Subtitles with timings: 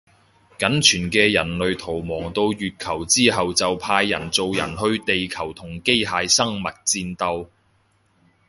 [0.57, 7.47] 僅存嘅人類逃亡到月球之後就派人造人去地球同機械生物戰鬥